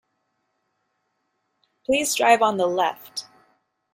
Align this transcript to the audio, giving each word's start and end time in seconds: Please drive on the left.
Please 1.85 2.15
drive 2.15 2.41
on 2.41 2.57
the 2.57 2.65
left. 2.65 3.27